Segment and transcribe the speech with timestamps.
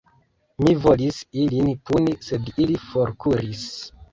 [0.63, 3.67] Mi volis ilin puni, sed ili forkuris.